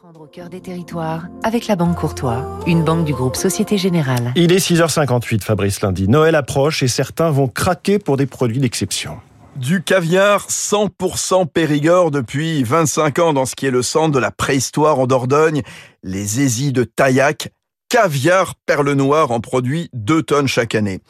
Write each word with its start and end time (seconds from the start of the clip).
Prendre 0.00 0.22
au 0.22 0.26
cœur 0.26 0.48
des 0.48 0.62
territoires 0.62 1.26
avec 1.42 1.66
la 1.66 1.76
Banque 1.76 1.94
Courtois, 1.94 2.58
une 2.66 2.84
banque 2.84 3.04
du 3.04 3.12
groupe 3.12 3.36
Société 3.36 3.76
Générale. 3.76 4.32
Il 4.34 4.50
est 4.50 4.56
6h58, 4.56 5.42
Fabrice 5.42 5.82
Lundi. 5.82 6.08
Noël 6.08 6.36
approche 6.36 6.82
et 6.82 6.88
certains 6.88 7.30
vont 7.30 7.48
craquer 7.48 7.98
pour 7.98 8.16
des 8.16 8.24
produits 8.24 8.60
d'exception. 8.60 9.18
Du 9.56 9.82
caviar 9.82 10.46
100% 10.48 11.46
Périgord 11.48 12.10
depuis 12.10 12.62
25 12.62 13.18
ans 13.18 13.32
dans 13.34 13.44
ce 13.44 13.54
qui 13.54 13.66
est 13.66 13.70
le 13.70 13.82
centre 13.82 14.12
de 14.12 14.18
la 14.18 14.30
préhistoire 14.30 14.98
en 15.00 15.06
Dordogne. 15.06 15.60
Les 16.02 16.40
aisies 16.40 16.72
de 16.72 16.84
Taillac 16.84 17.50
caviar 17.90 18.54
perle 18.66 18.92
noire 18.92 19.32
en 19.32 19.40
produit 19.40 19.90
2 19.94 20.22
tonnes 20.22 20.46
chaque 20.46 20.76
année. 20.76 21.00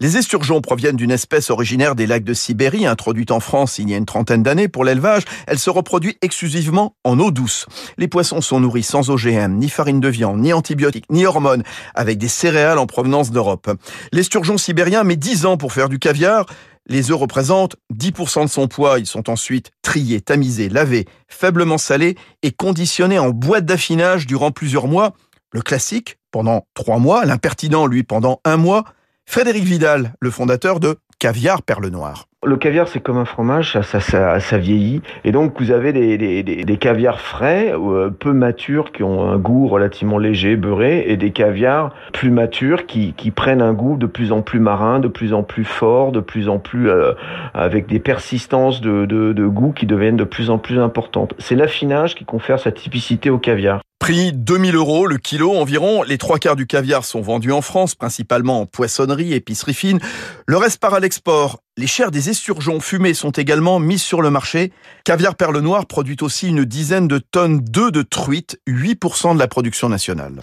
Les 0.00 0.16
esturgeons 0.16 0.62
proviennent 0.62 0.96
d'une 0.96 1.10
espèce 1.10 1.50
originaire 1.50 1.94
des 1.94 2.06
lacs 2.06 2.24
de 2.24 2.32
Sibérie, 2.32 2.86
introduite 2.86 3.30
en 3.30 3.40
France 3.40 3.78
il 3.78 3.90
y 3.90 3.94
a 3.94 3.98
une 3.98 4.06
trentaine 4.06 4.42
d'années 4.42 4.66
pour 4.66 4.84
l'élevage. 4.84 5.24
Elle 5.46 5.58
se 5.58 5.68
reproduit 5.68 6.16
exclusivement 6.22 6.96
en 7.04 7.20
eau 7.20 7.30
douce. 7.30 7.66
Les 7.98 8.08
poissons 8.08 8.40
sont 8.40 8.58
nourris 8.58 8.82
sans 8.82 9.10
OGM, 9.10 9.58
ni 9.58 9.68
farine 9.68 10.00
de 10.00 10.08
viande, 10.08 10.40
ni 10.40 10.54
antibiotiques, 10.54 11.04
ni 11.10 11.26
hormones, 11.26 11.62
avec 11.94 12.16
des 12.16 12.28
céréales 12.28 12.78
en 12.78 12.86
provenance 12.86 13.30
d'Europe. 13.30 13.70
L'esturgeon 14.10 14.56
sibérien 14.56 15.04
met 15.04 15.16
10 15.16 15.44
ans 15.44 15.58
pour 15.58 15.74
faire 15.74 15.90
du 15.90 15.98
caviar. 15.98 16.46
Les 16.86 17.10
œufs 17.10 17.18
représentent 17.18 17.76
10% 17.94 18.44
de 18.44 18.50
son 18.50 18.66
poids. 18.66 18.98
Ils 18.98 19.06
sont 19.06 19.28
ensuite 19.28 19.72
triés, 19.82 20.22
tamisés, 20.22 20.70
lavés, 20.70 21.04
faiblement 21.28 21.76
salés 21.76 22.16
et 22.42 22.50
conditionnés 22.50 23.18
en 23.18 23.28
boîte 23.28 23.66
d'affinage 23.66 24.26
durant 24.26 24.52
plusieurs 24.52 24.88
mois. 24.88 25.12
Le 25.52 25.62
classique, 25.62 26.16
pendant 26.30 26.66
trois 26.74 26.98
mois, 26.98 27.24
l'impertinent, 27.24 27.86
lui, 27.86 28.02
pendant 28.02 28.40
un 28.44 28.56
mois. 28.56 28.84
Frédéric 29.26 29.64
Vidal, 29.64 30.14
le 30.20 30.30
fondateur 30.30 30.80
de 30.80 30.96
Caviar 31.20 31.62
Perle 31.62 31.88
Noire. 31.88 32.24
Le 32.42 32.56
caviar, 32.56 32.88
c'est 32.88 33.00
comme 33.00 33.18
un 33.18 33.26
fromage, 33.26 33.74
ça, 33.74 34.00
ça, 34.00 34.40
ça, 34.40 34.58
vieillit. 34.58 35.02
Et 35.24 35.32
donc, 35.32 35.60
vous 35.60 35.70
avez 35.70 35.92
des, 35.92 36.76
caviars 36.78 37.20
frais, 37.20 37.74
euh, 37.74 38.08
peu 38.08 38.32
matures, 38.32 38.92
qui 38.92 39.02
ont 39.02 39.30
un 39.30 39.36
goût 39.36 39.68
relativement 39.68 40.16
léger, 40.16 40.56
beurré, 40.56 41.04
et 41.06 41.18
des 41.18 41.32
caviars 41.32 41.94
plus 42.14 42.30
matures, 42.30 42.86
qui, 42.86 43.12
prennent 43.36 43.60
un 43.60 43.74
goût 43.74 43.98
de 43.98 44.06
plus 44.06 44.32
en 44.32 44.40
plus 44.40 44.58
marin, 44.58 45.00
de 45.00 45.08
plus 45.08 45.34
en 45.34 45.42
plus 45.42 45.66
fort, 45.66 46.12
de 46.12 46.20
plus 46.20 46.48
en 46.48 46.58
plus 46.58 46.88
euh, 46.88 47.12
avec 47.52 47.86
des 47.86 47.98
persistances 47.98 48.80
de 48.80 49.46
goût 49.46 49.72
qui 49.72 49.84
deviennent 49.84 50.16
de 50.16 50.24
plus 50.24 50.48
en 50.48 50.56
plus 50.56 50.78
importantes. 50.78 51.34
C'est 51.38 51.56
l'affinage 51.56 52.14
qui 52.14 52.24
confère 52.24 52.58
sa 52.58 52.72
typicité 52.72 53.28
au 53.28 53.38
caviar. 53.38 53.82
Prix 54.00 54.32
2000 54.32 54.74
euros 54.76 55.06
le 55.06 55.18
kilo 55.18 55.54
environ. 55.54 56.02
Les 56.02 56.16
trois 56.16 56.38
quarts 56.38 56.56
du 56.56 56.66
caviar 56.66 57.04
sont 57.04 57.20
vendus 57.20 57.52
en 57.52 57.60
France, 57.60 57.94
principalement 57.94 58.62
en 58.62 58.66
poissonnerie, 58.66 59.34
épicerie 59.34 59.74
fine. 59.74 60.00
Le 60.46 60.56
reste 60.56 60.80
part 60.80 60.94
à 60.94 61.00
l'export. 61.00 61.60
Les 61.76 61.86
chairs 61.86 62.10
des 62.10 62.30
esturgeons 62.30 62.80
fumés 62.80 63.14
sont 63.14 63.30
également 63.30 63.78
mises 63.78 64.02
sur 64.02 64.22
le 64.22 64.30
marché. 64.30 64.72
Caviar 65.04 65.36
Perle 65.36 65.60
Noire 65.60 65.86
produit 65.86 66.16
aussi 66.22 66.48
une 66.48 66.64
dizaine 66.64 67.08
de 67.08 67.18
tonnes 67.18 67.60
d'œufs 67.60 67.92
de 67.92 68.02
truite, 68.02 68.58
8% 68.66 69.34
de 69.34 69.38
la 69.38 69.48
production 69.48 69.90
nationale. 69.90 70.40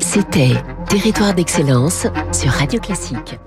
C'était 0.00 0.52
Territoire 0.88 1.32
d'excellence 1.32 2.06
sur 2.32 2.50
Radio 2.50 2.80
Classique. 2.80 3.38